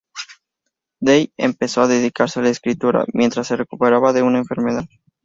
[0.99, 4.85] Dey empezó a dedicarse a la escritura mientras se recuperaba de una enfermedad.